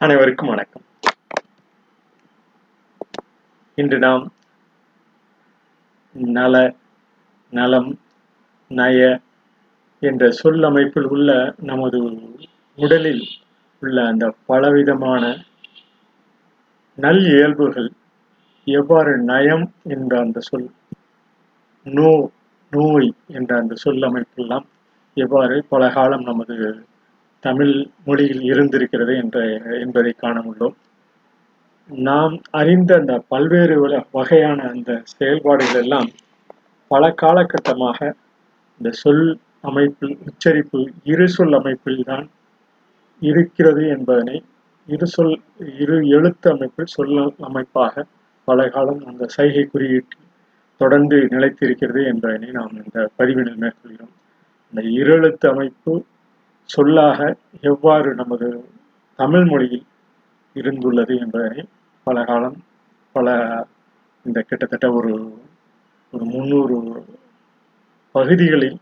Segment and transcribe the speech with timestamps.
[0.00, 0.84] அனைவருக்கும் வணக்கம்.
[3.78, 4.24] இன்று நாம்
[6.14, 6.54] நல
[7.52, 7.90] நலம்
[8.70, 9.00] நய
[10.02, 11.98] என்ற சொல்லமைப்பில் உள்ள நமது
[12.78, 13.24] உடலில்
[13.82, 15.22] உள்ள அந்த பலவிதமான
[16.98, 17.90] நல் இயல்புகள்
[18.66, 20.68] எவ்வாறு நயம் என்ற அந்த சொல்
[21.86, 22.10] நோ
[22.72, 24.66] நோய் என்ற அந்த சொல்லமைப்பெல்லாம்
[25.16, 26.56] எவ்வாறு பல காலம் நமது
[27.42, 29.38] தமிழ் மொழியில் இருந்திருக்கிறது என்ற
[29.80, 30.76] என்பதை காண உள்ளோம்
[31.90, 33.76] நாம் அறிந்த அந்த பல்வேறு
[34.10, 36.10] வகையான அந்த செயல்பாடுகள் எல்லாம்
[36.90, 37.98] பல காலகட்டமாக
[38.80, 39.24] இந்த சொல்
[39.60, 42.26] அமைப்பில் உச்சரிப்பு இரு சொல் அமைப்பில் தான்
[43.22, 44.36] இருக்கிறது என்பதனை
[44.88, 45.34] இரு சொல்
[45.78, 48.04] இரு எழுத்து அமைப்பில் சொல் அமைப்பாக
[48.48, 50.26] பல காலம் அந்த சைகை குறியீட்டில்
[50.80, 54.14] தொடர்ந்து நிலைத்திருக்கிறது என்பதனை நாம் இந்த பதிவினில் மேற்கொள்கிறோம்.
[54.72, 55.92] இந்த இரு எழுத்து அமைப்பு
[56.74, 58.48] சொல்லாக எவ்வாறு நமது
[59.16, 59.84] தமிழ் மொழியில்
[60.54, 61.68] இருந்துள்ளது என்பதனை
[62.04, 62.56] பல காலம்
[63.12, 63.28] பல
[64.24, 65.12] இந்த கிட்டத்தட்ட ஒரு
[66.12, 66.76] ஒரு முந்நூறு
[68.14, 68.78] பகுதிகளில்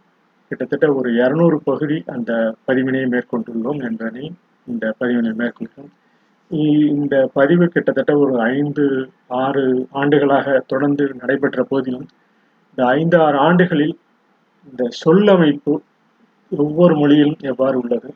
[0.49, 4.33] கிட்டத்தட்ட ஒரு இரநூறு பகுதி அந்த பதிவினை மேற்கொண்டுள்ளோம் என்பதனை
[4.67, 5.91] இந்த பதிவினை மேற்கொள்கிறோம்.
[6.51, 8.85] இ- இந்த பதிவு கிட்டத்தட்ட ஒரு ஐந்து
[9.29, 12.07] ஆறு ஆண்டுகளாக தொடர்ந்து நடைபெற்ற போதிலும்
[12.69, 13.99] இந்த ஐந்து ஆறு ஆண்டுகளில்
[14.71, 15.75] இந்த சொல்லமைப்பு
[16.53, 18.09] ஒவ்வொரு மொழியிலும் எவ்வாறு உள்ளது?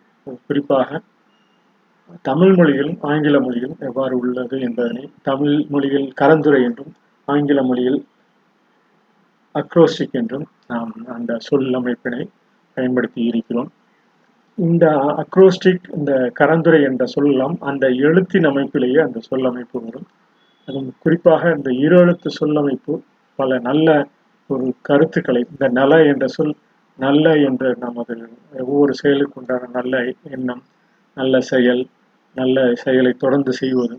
[0.47, 1.01] குறிப்பாக
[2.23, 6.93] தமிழ் மொழியிலும் ஆங்கில மொழியிலும் எவ்வாறு உள்ளது என்பதனை தமிழ் மொழியில் கலந்துரை என்றும்
[7.29, 8.01] ஆங்கில மொழியில்
[9.55, 12.23] அக்ரோஸ்டிக் என்றும் நாம் அந்த சொல் அமைப்பினை
[12.77, 13.71] பயன்படுத்தி இருக்கிறோம்.
[14.59, 14.87] இந்த
[15.23, 20.07] அக்ரோஸ்டிக் இந்த கரந்துரை என்ற சொல்லலாம் அந்த எழுத்தின் அமைப்பிலேயே அந்த சொல்லமைப்பு வரும்.
[20.69, 22.95] அதுவும் குறிப்பாக இந்த இரு எழுத்து சொல்லமைப்பு
[23.39, 23.89] பல நல்ல
[24.51, 26.55] ஒரு கருத்துக்களை இந்த நல என்ற சொல்
[26.99, 28.15] நல்ல என்ற நமது
[28.63, 29.95] ஒவ்வொரு செயலுக்கு உண்டான நல்ல
[30.31, 30.63] எண்ணம்
[31.17, 31.83] நல்ல செயல்
[32.37, 33.97] நல்ல செயலை தொடர்ந்து செய்வது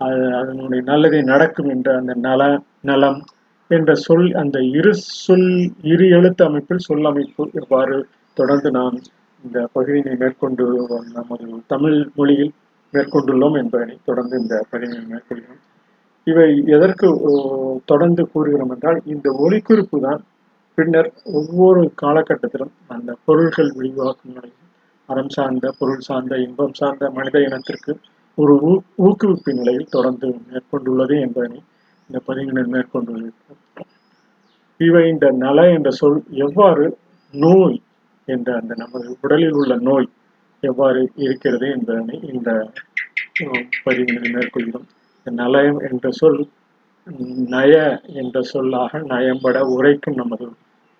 [0.00, 2.42] அது அதனுடைய நல்லதை நடக்கும் என்ற அந்த நல
[2.82, 3.20] நலம்
[3.70, 5.48] என்ற சொல் அந்த இரு சொல்
[5.84, 7.96] இரு எழுத்து அமைப்பில் சொல்லமைப்பு இவ்வாறு
[8.36, 8.96] தொடர்ந்து நாம்
[9.44, 10.64] இந்த பகுதியினை மேற்கொண்டு
[11.12, 12.52] நமது தமிழ் மொழியில்
[12.92, 15.60] மேற்கொண்டுள்ளோம் என்பதனை தொடர்ந்து இந்த பகுதியை மேற்கொள்கிறோம்.
[16.26, 17.32] இவை எதற்கு ஓ,
[17.84, 20.20] தொடர்ந்து கூறுகிறோம் என்றால் இந்த ஒலிக்குறிப்பு தான்
[20.78, 24.58] பின்னர் ஒவ்வொரு காலகட்டத்திலும் அந்த பொருள்கள் விரிவாக்கும் நிலையில்
[25.08, 27.92] அறம் சார்ந்த பொருள் சார்ந்த இன்பம் சார்ந்த மனித இனத்திற்கு
[28.38, 31.58] ஒரு ஊ ஊக்குவிப்பு நிலையில் தொடர்ந்து மேற்கொண்டுள்ளது என்பதனை
[32.10, 33.32] இந்த பதிவினர் மேற்கொண்டுள்ளது
[34.80, 36.84] இவை இந்த நல என்ற சொல் எவ்வாறு
[37.34, 37.76] நோய்
[38.28, 40.08] என்ற அந்த நமது உடலில் உள்ள நோய்
[40.62, 42.50] எவ்வாறு இருக்கிறது என்பதனை இந்த
[43.08, 44.86] பதிவினர் பதிவினை மேற்கொள்கிறோம்.
[45.18, 46.40] இந்த நலயம் என்ற சொல்
[47.52, 47.74] நய
[48.14, 50.46] என்ற சொல்லாக நயம்பட உரைக்கும் நமது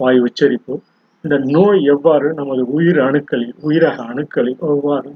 [0.00, 0.74] வாய் உச்சரிப்பு.
[1.24, 5.10] இந்த நோய் எவ்வாறு நமது உயிர் அணுக்களில் உயிரக அணுக்களில் எவ்வாறு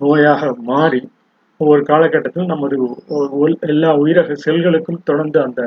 [0.00, 1.00] நோயாக மாறி
[1.60, 2.76] ஒவ்வொரு காலகட்டத்தில் நமது
[3.66, 5.62] எல்லா உயிரக செல்களுக்கும் தொடர்ந்து அந்த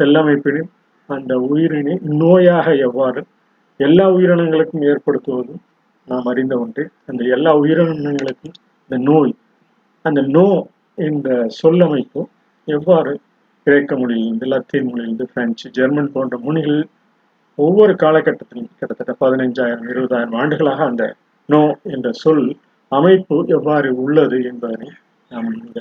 [0.00, 0.70] செல்லமைப்பினும்
[1.08, 3.20] அந்த உயிரினை நோயாக எவ்வாறு
[3.80, 5.62] எல்லா உயிரினங்களுக்கும் ஏற்படுத்துவதும்
[6.08, 6.82] நாம் அறிந்த ஒன்று.
[7.06, 9.32] அந்த எல்லா உயிரினங்களுக்கும் இந்த நோய்
[10.04, 10.46] அந்த நோ
[10.98, 11.28] என்ற
[11.62, 12.20] சொல்லமைப்பு
[12.68, 13.12] எவ்வாறு
[13.70, 16.80] கிரேக்க மொழியிலிருந்து லத்தீன் மொழியிலிருந்து பிரெஞ்சு ஜெர்மன் போன்ற மொழிகள்
[17.58, 21.04] ஒவ்வொரு காலகட்டத்திலும் கிட்டத்தட்ட பதினைஞ்சாயிரம் இருபதாயிரம் ஆண்டுகளாக அந்த
[21.48, 21.60] நோ
[21.94, 22.46] என்ற சொல்
[22.92, 24.88] அமைப்பு எவ்வாறு உள்ளது என்பதனை
[25.30, 25.80] நாம் இந்த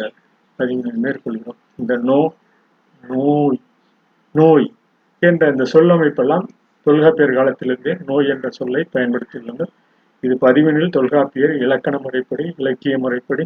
[0.59, 1.59] பதிவினை மேற்கொள்கிறோம்.
[1.77, 2.19] இந்த நோ
[3.03, 3.59] நோய்
[4.35, 4.67] நோய்
[5.21, 6.45] என்ற இந்த சொல்லமைப்பெல்லாம்
[6.85, 9.73] தொல்காப்பியர் காலத்திலிருந்தே நோய் என்ற சொல்லை பயன்படுத்தியுள்ளனர்.
[10.23, 13.45] இது பதிவினில் தொல்காப்பியர் இலக்கண முறைப்படி இலக்கிய முறைப்படி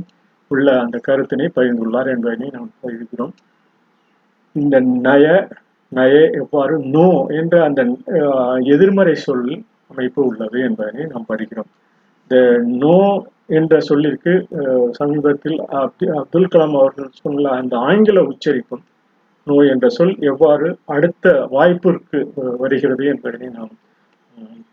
[0.51, 3.35] உள்ள அந்த கருத்தினை பகிர்ந்துள்ளார் என்பதனை நாம் பதிவிக்கிறோம்
[4.55, 4.75] இந்த
[5.07, 5.25] நய
[5.91, 7.07] நய எவ்வாறு நோ
[7.39, 7.81] என்ற அந்த
[8.73, 9.45] எதிர்மறை சொல்
[9.91, 11.69] அமைப்பு உள்ளது என்பதனை நாம் படிக்கிறோம்.
[12.23, 12.37] இந்த
[12.83, 12.97] நோ
[13.57, 14.33] என்ற சொல்லிற்கு
[14.99, 18.83] சமீபத்தில் அப்து அப்துல் கலாம் அவர்கள் சொன்ன அந்த ஆங்கில உச்சரிப்பும்
[19.47, 22.19] நோய் என்ற சொல் எவ்வாறு அடுத்த வாய்ப்பிற்கு
[22.63, 23.73] வருகிறது என்பதனை நாம்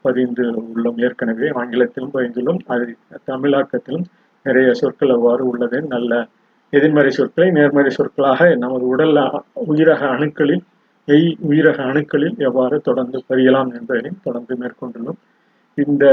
[0.06, 0.98] பதிந்து உள்ளோம்.
[1.06, 2.60] ஏற்கனவே ஆங்கிலத்திலும் பதிந்துள்ளோம்.
[2.72, 2.84] அது
[3.30, 4.06] தமிழாக்கத்திலும்
[4.46, 5.78] நிறைய சொற்கள் எவ்வாறு உள்ளது.
[5.94, 6.12] நல்ல
[6.72, 9.16] எதிர்மறை சொற்களை நேர்மறை சொற்களாக நமது உடல்
[9.66, 10.62] உயிரக அணுக்களில்
[11.08, 15.18] எய் உயிரக அணுக்களில் எவ்வாறு தொடர்ந்து பதியலாம் என்பதையும் தொடர்ந்து மேற்கொண்டுள்ளோம்.
[15.74, 16.04] இந்த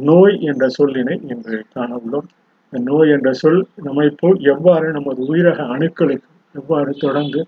[0.00, 2.28] நோய் என்ற சொல்லினை இன்று காண உள்ளோம்
[2.72, 7.46] இந்த நோய் என்ற சொல் அமைப்பு எவ்வாறு நமது உயிரக அணுக்களுக்கு எவ்வாறு தொடர்ந்து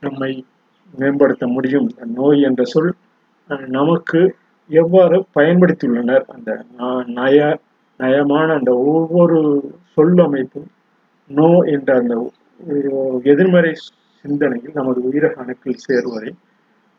[0.00, 0.44] நம்மை
[0.94, 1.86] மேம்படுத்த முடியும்?
[1.90, 2.92] இந்த நோய் என்ற சொல்
[3.68, 4.20] நமக்கு
[4.70, 6.24] எவ்வாறு பயன்படுத்தியுள்ளனர்?
[6.34, 6.50] அந்த
[7.18, 7.58] நய
[8.00, 9.38] நயமான அந்த ஒவ்வொரு
[9.94, 10.68] சொல் அமைப்பும்
[11.30, 12.14] நோ என்ற அந்த
[13.26, 13.72] எதிர்மறை
[14.24, 16.30] சிந்தனையில் நமது உயிரக அணுக்கள் சேருவதை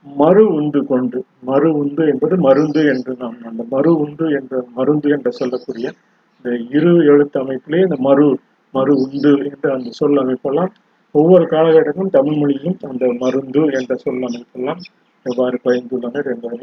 [0.05, 5.31] மறு உந்து கொண்டு மறு உந்து என்பது மருந்து என்று நாம் அந்த மறு உந்து என்ற மருந்து என்று
[5.39, 5.87] சொல்லக்கூடிய
[6.35, 8.27] இந்த இரு எழுத்து அமைப்பிலே இந்த மறு
[8.73, 10.71] மறு உண்டு என்ற அந்த சொல் அமைப்பெல்லாம்
[11.15, 14.81] ஒவ்வொரு காலகட்டத்திலும் தமிழ் மொழியிலும் அந்த மருந்து என்ற சொல் அமைப்பெல்லாம்
[15.25, 16.61] எவ்வாறு பயந்துள்ளனர் என்பதை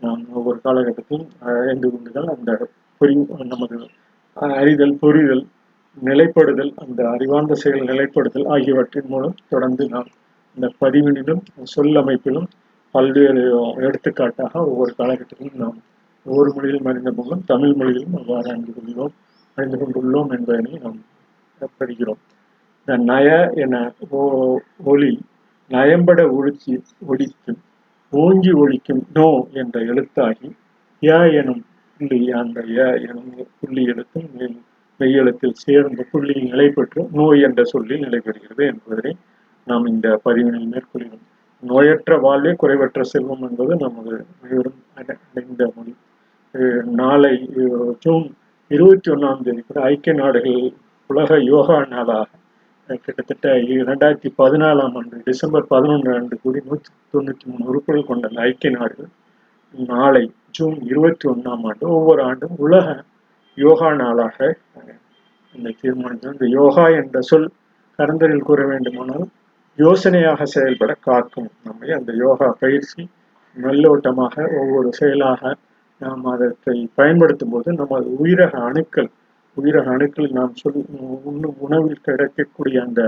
[0.00, 2.52] நாம் ஒவ்வொரு காலகட்டத்திலும் அறிந்து கொண்டுதான் அந்த
[3.00, 3.14] புரி
[3.46, 3.78] நமது
[4.54, 5.44] அறிதல் புரிதல்
[6.02, 10.10] நிலைப்படுதல் அந்த அறிவார்ந்த செயல் நிலைப்படுதல் ஆகியவற்றின் மூலம் தொடர்ந்து நாம்
[10.56, 12.48] இந்த பதிவினிலும் சொல் அமைப்பிலும்
[12.94, 13.42] பல்வேறு
[13.80, 15.78] எடுத்துக்காட்டாக ஒவ்வொரு காலகட்டத்திலும் நாம்
[16.26, 19.14] ஒவ்வொரு மொழியிலும் அறிந்த போதும் தமிழ் மொழியிலும் அவ்வாறு அறிந்து கொள்கிறோம்
[19.58, 20.98] அறிந்து கொண்டுள்ளோம் என்பதனை நாம்
[21.78, 22.20] படுகிறோம்
[22.80, 23.76] இந்த நய என
[24.84, 25.12] ஒளி
[25.70, 26.74] நயம்பட ஒழிச்சி
[27.06, 27.52] ஒடித்து
[28.12, 30.48] ஓங்கி ஒழிக்கும் நோ என்ற எழுத்தாகி
[31.02, 31.62] ய எனும்
[32.00, 33.28] புள்ளி அந்த ய எனும்
[33.58, 34.28] புள்ளி எழுத்தும்
[35.00, 39.12] மெய்யெழுத்தில் சேர்ந்த புள்ளியில் நிலை பெற்று நோய் என்ற சொல்லில் நிலை பெறுகிறது என்பதனை
[39.66, 41.24] நாம் இந்த பதிவினில் மேற்கொள்கிறோம்.
[41.62, 45.92] நோயற்ற வாழ்வே குறைவற்ற செல்வம் என்பது நமது அனைவரும் அடைந்த மொழி.
[47.00, 47.34] நாளை
[48.04, 48.26] ஜூன்
[48.70, 50.60] இருபத்தி ஒன்றாம் தேதி கூட ஐக்கிய நாடுகள்
[51.10, 52.26] உலக யோகா நாளாக
[52.96, 59.10] கிட்டத்தட்ட இரண்டாயிரத்தி பதினாலாம் ஆண்டு டிசம்பர் பதினொன்று ஆண்டு கூடி நூற்றி தொண்ணூற்றி மூணு உறுப்புகள் கொண்ட ஐக்கிய நாடுகள்
[59.74, 62.86] நாளை ஜூன் இருபத்தி ஒன்றாம் ஆண்டு ஒவ்வொரு ஆண்டும் உலக
[63.58, 64.36] யோகா நாளாக
[65.54, 66.34] இந்த தீர்மானித்தோம்.
[66.36, 67.48] இந்த யோகா என்ற சொல்
[67.98, 69.26] கரந்தரில் கூற வேண்டுமானால்
[69.78, 71.48] யோசனையாக செயல்பட காக்கும்.
[71.64, 73.02] நம்மை அந்த யோகா பயிற்சி
[73.56, 75.42] நல்லோட்டமாக ஒவ்வொரு செயலாக
[76.00, 76.48] நாம் அதை
[76.94, 79.08] பயன்படுத்தும் போது நமது உயிரக அணுக்கள்
[79.56, 80.78] உயிரக அணுக்கள் நாம் சொல்
[81.28, 83.02] உண்ணும் உணவில் கிடைக்கக்கூடிய அந்த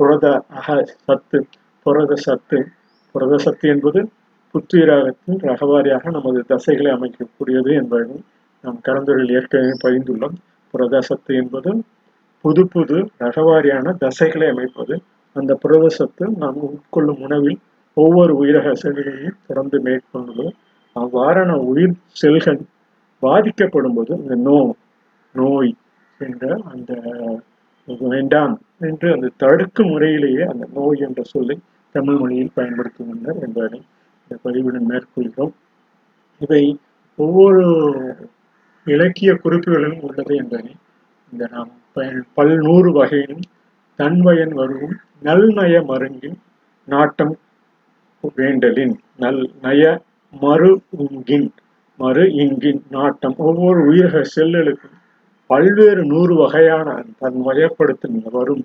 [0.00, 0.26] புரத
[0.58, 0.68] அக
[1.06, 1.38] சத்து
[1.86, 2.58] புரத சத்து
[3.14, 4.00] புரத சத்து என்பது
[4.54, 8.22] புத்துயிராகத்தின் ரகவாரியாக நமது தசைகளை அமைக்கக்கூடியது என்பதும்
[8.64, 10.36] நாம் கலந்துரையில் ஏற்கனவே பகிர்ந்துள்ளோம்
[10.74, 11.70] புரதசத்து என்பது
[12.44, 14.94] புது புது ரகவாரியான தசைகளை அமைப்பது.
[15.36, 17.58] அந்த புரதசத்து நாம் உட்கொள்ளும் உணவில்
[17.96, 20.44] ஒவ்வொரு உயிரக செல்களையும் தொடர்ந்து மேற்கொண்டு
[20.96, 22.60] அவ்வாறான உயிர் செல்கள்
[23.22, 24.58] பாதிக்கப்படும் போது இந்த நோ
[25.34, 25.72] நோய்
[26.20, 26.92] என்ற அந்த
[28.12, 31.56] வேண்டாம் என்று அந்த தடுக்கும் முறையிலேயே அந்த நோய் என்ற சொல்லை
[31.94, 33.80] தமிழ் மொழியில் பயன்படுத்துகின்றனர் என்பதை
[34.22, 35.52] இந்த பதிவுடன் மேற்கொள்கிறோம்.
[36.40, 36.62] இவை
[37.18, 37.64] ஒவ்வொரு
[38.86, 40.72] இலக்கிய குறிப்புகளிலும் உள்ளது என்பதை
[41.32, 41.70] இந்த நாம்
[42.36, 43.44] பல்நூறு வகையிலும்
[43.98, 46.38] தன்வயன் வருவும் நல்நய மருங்கின்
[46.88, 47.34] நாட்டம்
[48.36, 49.84] வேண்டலின் நல் நய
[50.34, 51.48] மறு உங்கின்
[52.00, 54.96] மறு இங்கின் நாட்டம் ஒவ்வொரு உயிரக செல்லுக்கும்
[55.50, 56.88] பல்வேறு நூறு வகையான
[57.18, 58.64] தன் வயப்படுத்தும் வரும்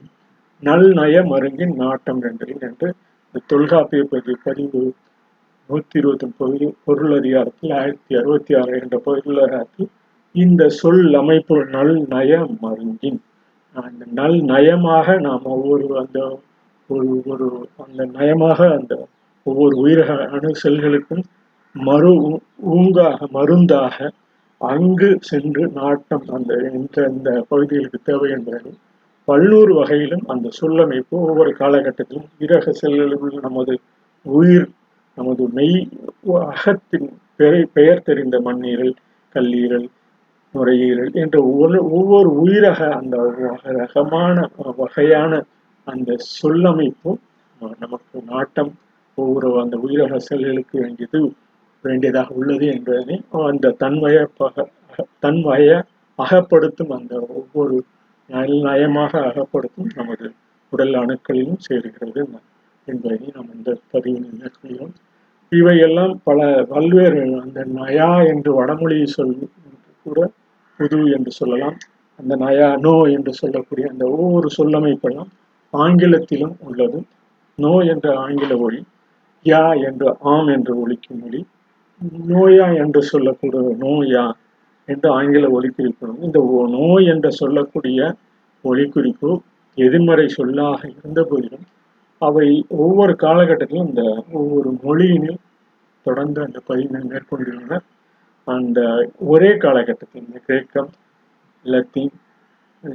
[0.64, 2.88] நல் நய மருங்கின் நாட்டம் வேண்டலின் என்று
[3.26, 4.82] இந்த தொல்காப்பிய பகுதி பதிவு
[5.70, 9.42] நூத்தி இருபத்தி பகுதி பொருள் ஆயிரத்தி அறுபத்தி ஆறு என்ற பொருள்
[10.36, 12.32] இந்த சொல் அமைப்பு நல் நய
[12.62, 13.20] மருங்கின்.
[13.76, 16.20] அந்த நல் நயமாக நாம் ஒவ்வொரு அந்த
[16.90, 17.48] ஒரு ஒரு
[17.78, 18.94] அந்த நயமாக அந்த
[19.46, 21.24] ஒவ்வொரு உயிரக அணு செல்களுக்கும்
[21.76, 22.12] மறு
[22.72, 23.98] ஊங்காக மருந்தாக
[24.62, 28.72] அங்கு சென்று நாட்டம் அந்த இந்த இந்த பகுதிகளுக்கு தேவை என்பதை
[29.28, 33.76] பல்நூறு வகையிலும் அந்த சொல்லமைப்பு ஒவ்வொரு காலகட்டத்திலும் இரக செல்களில் நமது
[34.26, 34.68] உயிர்
[35.18, 35.78] நமது மெய்
[36.42, 38.94] அகத்தின் பெயர் பெயர் தெரிந்த மண்ணீரல்
[39.36, 39.88] கல்லீரல்
[40.56, 41.40] நுரையீரல் என்று
[41.92, 43.18] ஒவ்வொரு உயிரக அந்த
[43.76, 44.38] ரகமான
[44.78, 45.42] வகையான
[45.88, 47.20] அந்த சொல்லமைப்பும்
[47.80, 48.72] நமக்கு நாட்டம்
[49.18, 51.22] ஒவ்வொரு அந்த உயிரக செல்களுக்கு வேண்டியது
[51.84, 54.18] வேண்டியதாக உள்ளது என்பதனை அந்த தன்வய
[55.20, 55.70] தன்மய
[56.20, 57.76] அகப்படுத்தும் அந்த ஒவ்வொரு
[58.64, 60.28] நயமாக அகப்படுத்தும் நமது
[60.74, 62.24] உடல் அணுக்களிலும் சேர்கிறது
[62.88, 64.96] என்பதை நாம் இந்த பதிவில் மேற்கொள்கிறோம்
[65.52, 66.40] இவையெல்லாம் பல
[66.70, 69.34] பல்வேறு அந்த நயா என்று வடமொழி சொல்
[70.06, 70.20] கூட
[70.80, 71.78] புது என்று சொல்லலாம்.
[72.20, 75.30] அந்த நயா நோ என்று சொல்லக்கூடிய அந்த ஒவ்வொரு சொல்லமைப்பெல்லாம்
[75.74, 77.00] ஆங்கிலத்திலும் உள்ளது.
[77.58, 78.80] நோ என்ற ஆங்கில ஒளி
[79.46, 81.42] யா என்று ஆம் என்று ஒழிக்கும் மொழி
[82.32, 84.24] நோயா என்று சொல்லக்கூடிய நோயா
[84.88, 86.08] என்று ஆங்கில ஒலிக்குறிப்பு.
[86.28, 86.40] இந்த
[86.78, 88.00] நோய் என்று சொல்லக்கூடிய
[88.64, 89.30] ஒலிக்குறிப்பு
[89.78, 91.66] எதிர்மறை சொல்லாக இருந்த போதிலும்
[92.22, 92.48] அவை
[92.84, 94.04] ஒவ்வொரு காலகட்டத்திலும் இந்த
[94.40, 95.40] ஒவ்வொரு மொழியினில்
[96.06, 97.86] தொடர்ந்து அந்த பதிவினை மேற்கொண்டுள்ளனர்
[98.50, 100.90] அந்த uh, ஒரே காலகட்டத்தில் இந்த கிரேக்கம்
[101.66, 102.16] லத்தீன்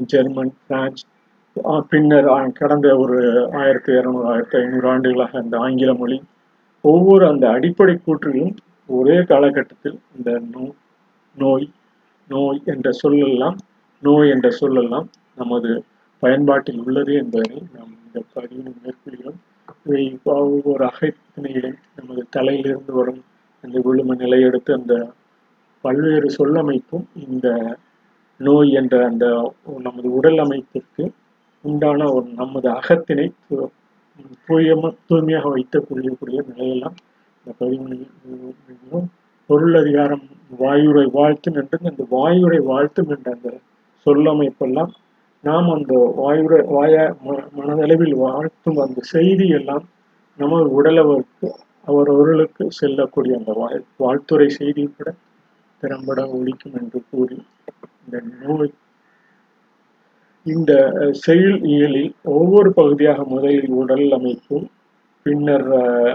[0.09, 1.05] ஜெர்மன் பிரான்ஸ்
[1.89, 3.19] பின்னர் கடந்த ஒரு
[3.59, 6.19] ஆயிரத்தி இரநூறு ஆயிரத்தி ஐநூறு ஆண்டுகளாக அந்த ஆங்கில மொழி
[6.85, 8.55] ஒவ்வொரு அந்த அடிப்படை கூற்றுகளும்
[8.89, 10.65] ஒரே காலகட்டத்தில் இந்த நோ
[11.37, 11.69] நோய்
[12.31, 13.57] நோய் என்ற சொல்லெல்லாம்
[14.03, 15.09] நோய் என்ற சொல்லெல்லாம்
[15.39, 15.71] நமது
[16.23, 19.41] பயன்பாட்டில் உள்ளது என்பதனை நாம் இந்த பதிவினை மேற்கொள்கிறோம்
[19.81, 23.23] இவை ஒவ்வொரு அகைத்தினையிலும் நமது தலையிலிருந்து வரும்
[23.65, 24.95] அந்த விழும நிலையெடுத்து அந்த
[25.85, 27.49] பல்வேறு சொல்லமைப்பும் இந்த
[28.41, 29.27] நோய் என்ற அந்த
[29.81, 31.05] நமது உடல் அமைப்பிற்கு
[31.65, 33.27] உண்டான ஒரு நமது அகத்தினை
[34.47, 36.11] தூயமாக தூய்மையாக வைக்கக்கூடிய
[36.51, 36.97] நிலையெல்லாம்
[37.47, 39.01] இந்த பதிவு
[39.51, 40.25] பொருள் அதிகாரம்
[40.59, 43.51] வாயுரை வாழ்த்தும் என்று அந்த வாயுரை வாழ்த்தும் என்ற அந்த
[44.07, 44.93] சொல்லமைப்பெல்லாம்
[45.45, 46.95] நாம் அந்த வாயுரை வாய
[47.57, 49.85] மனதளவில் வாழ்த்தும் அந்த செய்தி எல்லாம்
[50.39, 51.49] நமது உடலவருக்கு
[51.87, 55.11] அவரவர்களுக்கு செல்லக்கூடிய அந்த வாழ் வாழ்த்துறை செய்தி கூட
[55.85, 57.39] திறம்பட ஒழிக்கும் என்று கூறி
[58.05, 58.69] இந்த நூல்
[60.47, 60.73] இந்த
[61.19, 64.57] செயல் இயலில் ஒவ்வொரு பகுதியாக முதலில் உடல் அமைப்பு
[65.27, 65.69] பின்னர்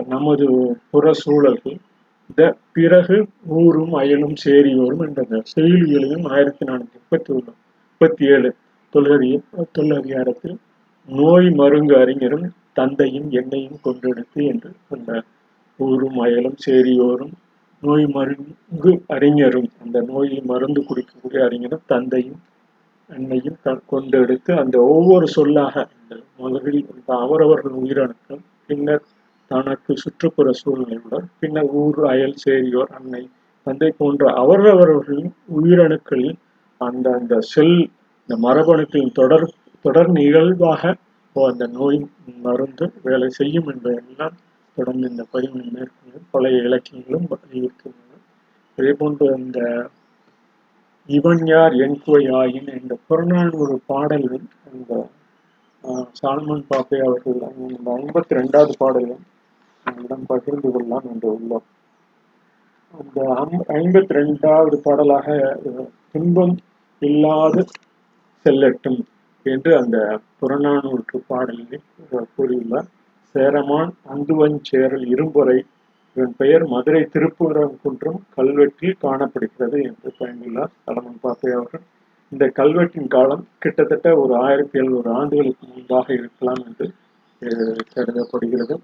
[0.08, 0.48] நமது
[0.92, 1.78] புற சூழல்கள்
[2.30, 3.18] இந்த பிறகு
[3.56, 7.54] ஊரும் அயலும் சேரி வரும் என்ற செயலியலையும் ஆயிரத்தி நானூற்றி முப்பத்தி ஒன்று
[7.88, 8.50] முப்பத்தி ஏழு
[8.94, 9.38] தொல்லதிய
[9.74, 10.58] தொல்லதிகாரத்தில்
[11.10, 15.12] நோய் மருங்கு அறிஞரும் தந்தையும் எண்ணையும் கொண்டெடுத்து என்று அந்த
[15.80, 17.34] ஊரும் அயலும் சேரியோரும்
[17.84, 22.40] நோய் மருந்து அறிஞரும் அந்த நோயை மருந்து குடிக்கக்கூடிய அறிஞரும் தந்தையும்
[23.10, 29.06] அன்னையும் த- கொண்டெடுத்து அந்த ஒவ்வொரு சொல்லாக இந்த முதலில் இந்த அவரவர்கள் உயிரணுக்கள் பின்னர்
[29.52, 33.24] தனக்கு சுற்றுப்புற சூழ்நிலையுடன் பின்னர் ஊர் அயல் சேரியோர் அன்னை
[33.68, 36.36] தந்தை போன்ற அவரவர்களின் உயிரணுக்களில்
[36.82, 37.78] அந்த அந்த செல்
[38.22, 39.48] இந்த மரபணுக்களின் தொடர்
[39.86, 40.84] தொடர் நிகழ்வாக
[41.36, 42.00] அந்த நோய்
[42.44, 44.36] மருந்து வேலை செய்யும் என்பதெல்லாம்
[44.80, 47.28] தொடர்ந்து இந்த பதிவு மேற்கொண்டு பழைய இலக்கியங்களும்
[47.60, 48.20] இருக்கின்றன.
[48.78, 49.60] அதே போன்று அந்த
[51.10, 54.94] இவன் யார் என்குவை ஆயின் என்ற புறநானூறு பாடலில் அந்த
[56.20, 59.24] சால்மன் பாப்பே அவர்கள் அந்த ஐம்பத்தி ரெண்டாவது பாடலும்
[59.86, 61.68] நம்மிடம் பகிர்ந்து கொள்ளலாம் என்று உள்ளோம்.
[62.94, 63.20] அந்த
[63.80, 65.28] ஐம்பத்தி ரெண்டாவது பாடலாக
[66.14, 66.56] துன்பம்
[67.02, 67.62] இல்லாது
[68.46, 69.00] செல்லட்டும்
[69.46, 69.98] என்று அந்த
[70.40, 71.84] புறநானூற்று பாடலில்
[72.38, 72.90] கூறியுள்ளார்.
[73.36, 75.58] சேரமான் அந்துவன் சேரல் இரும்பொறை.
[76.16, 81.84] இவன் பெயர் மதுரை திருப்புறங்குன்றம் கல்வெட்டில் காணப்படுகிறது என்று பயந்துள்ளார் சலமன் பாப்பை அவர்கள்.
[82.32, 86.88] இந்த கல்வெட்டின் காலம் கிட்டத்தட்ட ஒரு ஆயிரத்தி எழுநூறு ஆண்டுகளுக்கு முன்பாக இருக்கலாம் என்று
[87.94, 88.76] கருதப்படுகிறது.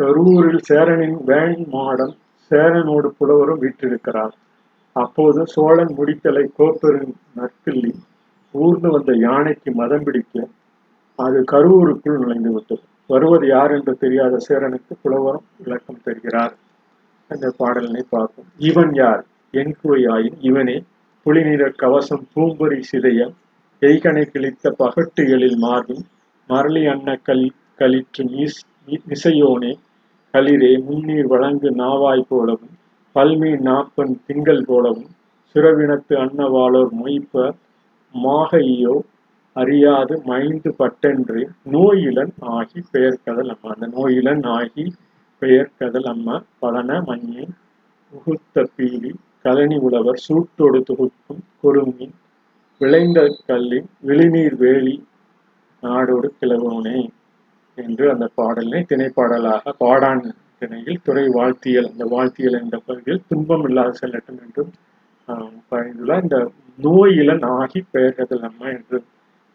[0.00, 2.14] கரூரில் சேரனின் வேன் மாடம்
[2.50, 4.34] சேரனோடு புலவரும் வீற்றிருக்கிறார்.
[4.96, 7.92] அப்போது சோழன் முடித்தலை கோப்பெரும் நற்கிள்ளி
[8.54, 10.34] ஊர்ந்து வந்த யானைக்கு மதம் பிடிக்க
[11.18, 16.54] அது கரூருக்குள் நுழைந்து விட்டது வருவது யார் என்று தெரியாத சேரனுக்கு புலவரும் விளக்கம் தருகிறார்.
[17.30, 18.48] அந்த பாடலினை பார்ப்போம்.
[18.58, 19.22] இவன் யார்?
[19.54, 20.76] என்குவையாயின் இவனே.
[21.26, 23.34] புலிநீர கவசம் பூம்பொறி சிதையம்
[23.82, 26.04] எய்கனை கிழித்த பகட்டு எழில் மார்பின்
[26.50, 27.46] மரளி அன்ன கல்
[27.76, 28.60] களிற்று நீஸ்
[29.08, 29.72] இசையோனே
[30.34, 32.74] களிரே முன்னீர் வழங்கு நாவாய் போலவும்
[33.16, 35.10] பல்மீன் நாப்பன் திங்கள் போலவும்
[35.54, 37.34] சுரவினத்து அன்னவாளோர் மொய்ப்ப
[38.14, 38.94] மாகையோ
[39.56, 41.40] அறியாது மைந்து பட்டென்று
[41.72, 43.70] நோயிலன் ஆகி பெயர் கதல் அம்மா.
[43.74, 44.84] அந்த நோயிலன் ஆகி
[45.42, 46.36] பெயர் கதல் அம்மா.
[46.60, 47.52] பலன மஞ்சள்
[48.12, 49.10] உகுத்த பீலி
[49.44, 52.14] கலனி உழவர் சூட்டோடு தொகுக்கும் கொடுமீன்
[52.80, 54.96] விளைந்த கல்லின் விழிநீர் வேலி
[55.82, 56.98] நாடோடு கிளவனே
[57.78, 60.22] என்று அந்த பாடலினை திணைப்பாடலாக பாடான்
[60.58, 64.72] திணையில் துறை வாழ்த்தியல் அந்த வாழ்த்தியல் என்ற பகுதியில் துன்பம் இல்லாத செல்லட்டும் என்றும்
[65.68, 66.38] பயந்துள்ள இந்த
[66.78, 68.98] நோயிலன் ஆகி பெயர்கதல் அம்மா என்று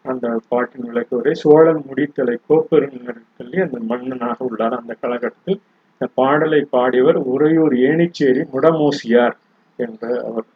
[0.04, 4.76] அந்த பாட்டின் விளக்குவரை சோழன் முடித்தலை கோப்பெருங்கி அந்த மன்னனாக உள்ளார்.
[4.80, 5.60] அந்த காலகட்டத்தில்
[5.94, 9.36] இந்த பாடலை பாடியவர் உறையூர் ஏனிச்சேரி முடமோசியார்
[9.78, 10.48] என்ற அவர்.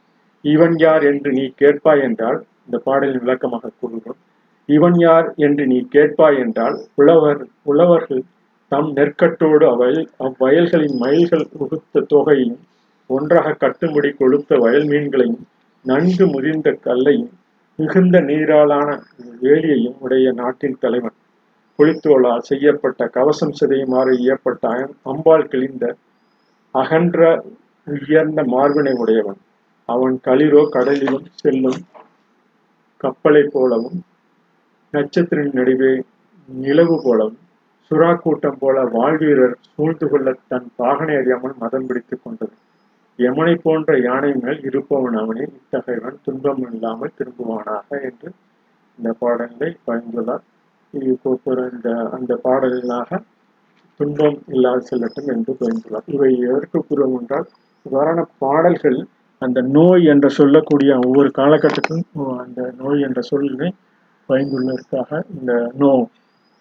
[0.45, 4.21] இவன் யார் என்று நீ கேட்பாய் என்றால் இந்த பாடலின் விளக்கமாக கூறுகிறோம்.
[4.69, 8.23] இவன் யார் என்று நீ கேட்பாய் என்றால் உழவர் உழவர்கள்
[8.73, 12.57] தம் நெற்கட்டோடு அவ்வயல் அவ்வயல்களின் மயில்கள் உகுத்த தொகையும்
[13.11, 15.43] ஒன்றாக கட்டுமுடி கொழுத்த வயல் மீன்களையும்
[15.85, 17.33] நன்கு முதிர்ந்த கல்லையும்
[17.78, 18.88] மிகுந்த நீராலான
[19.40, 21.16] வேலியையும் உடைய நாட்டின் தலைவன்
[21.78, 24.66] புலித்தோளால் செய்யப்பட்ட கவசம் சிதையுமாறு இயப்பட்ட
[25.02, 25.85] அம்பால் கிழிந்த
[26.75, 27.21] அகன்ற
[27.87, 29.40] உயர்ந்த மார்பினை உடையவன்.
[29.88, 31.80] அவன் களிரோ கடலிலும் செல்லும்
[33.04, 33.99] கப்பலை போலவும்
[34.95, 35.92] நட்சத்திரின் நடுவே
[36.49, 37.40] நிலவு போலவும்
[37.90, 42.54] சுறா கூட்டம் போல வாழ்வீரர் சூழ்ந்து கொள்ள தன் பாகனை அறியாமல் மதம் பிடித்துக் கொண்டது.
[43.18, 48.28] யமனை போன்ற யானை மேல் இருப்பவன் அவனே இத்தகையவன் துன்பம் இல்லாமல் திரும்புவானாக என்று
[48.99, 50.44] இந்த பாடலை பயந்துள்ளார்
[50.94, 53.20] இந்த அந்த பாடலாக
[54.00, 57.46] துன்பம் இல்லாத செல்லட்டும் என்று பயந்துள்ளார் இவை எதற்கு கூறுவோம் என்றால்
[57.87, 58.99] இவ்வாறான பாடல்கள்
[59.42, 62.04] அந்த நோய் என்று சொல்லக்கூடிய ஒவ்வொரு காலகட்டத்திலும்
[62.38, 63.70] அந்த நோய் என்ற சொல்லினை
[64.28, 65.90] பயந்துள்ளதற்காக இந்த நோ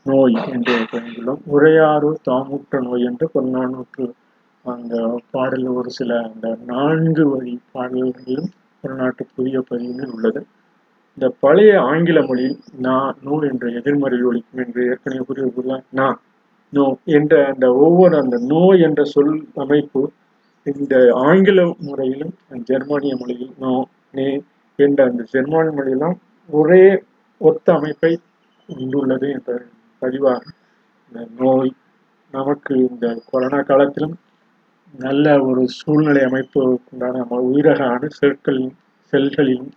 [0.05, 4.05] நோய் என்று பயந்துள்ளோம் உரையாறு தாமுற்ற நோய் என்று பொன்னானூற்று
[4.65, 4.93] அந்த
[5.31, 8.51] பாடல் ஒரு சில அந்த நான்கு வழி பாடல்களிலும்
[8.83, 10.41] நாட்டு புதிய பதிவில் உள்ளது.
[11.17, 16.17] இந்த பழைய ஆங்கில மொழியில் நான் நோ என்ற எதிர்மறை ஒழிக்கும் என்று ஏற்கனவே கூறியுள்ள நான்
[16.73, 16.85] நோ
[17.17, 20.01] என்ற அந்த ஒவ்வொரு அந்த நோ என்ற சொல் அமைப்பு
[20.65, 20.95] இந்த
[21.25, 22.33] ஆங்கில முறையிலும்
[22.69, 23.73] ஜெர்மானிய மொழியில் நோ
[24.13, 24.27] நே
[24.79, 26.17] என்ற அந்த ஜெர்மானிய மொழியெல்லாம்
[26.49, 26.83] ஒரே
[27.41, 28.11] ஒத்த அமைப்பை
[28.69, 29.51] கொண்டுள்ளது என்ற
[30.01, 30.43] பதிவாக
[31.05, 31.71] இந்த நோய்
[32.33, 34.15] நமக்கு இந்த கொரோனா காலத்திலும்
[34.99, 38.07] நல்ல ஒரு சூழ்நிலை அமைப்பு உண்டான நம்ம உயிரக அணு
[39.11, 39.71] செல்களின்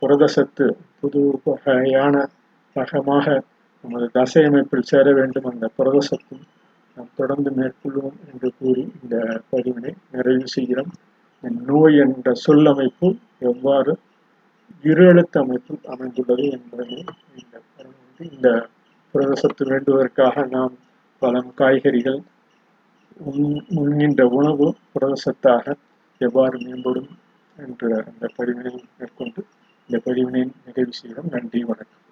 [0.00, 2.28] புரத சத்து புது வகையான
[2.74, 3.42] ரகமாக
[3.82, 6.42] நமது தசை அமைப்பில் சேர வேண்டும் அந்த புரதசத்தும்
[6.96, 10.90] நாம் தொடர்ந்து மேற்கொள்வோம் என்று கூறி இந்த பதிவினை நிறைவு செய்கிறோம்.
[11.66, 13.98] நோய் என்ற சொல்லமைப்பு எவ்வாறு
[14.82, 17.04] இரு அமைப்பு அமைந்துள்ளது என்பதை
[17.34, 17.62] இந்த
[18.18, 18.66] இந்த
[19.14, 20.78] புரதசத்து வேண்டுவதற்காக நாம்
[21.18, 22.22] பழம் காய்கறிகள்
[23.74, 25.74] உண்கின்ற உணவு புரதசத்தாக
[26.18, 27.08] எவ்வாறு மேம்படும்
[27.56, 29.46] என்ற அந்த பதிவினை மேற்கொண்டு
[29.88, 31.28] இந்த பதிவினை நிறைவு செய்கிறோம்.
[31.30, 32.11] நன்றி வணக்கம்.